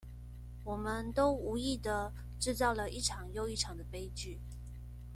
[0.63, 4.39] 我們都無意的製造了一場又一場的悲劇